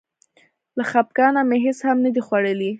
[0.77, 2.69] له خپګانه مې هېڅ هم نه دي خوړلي.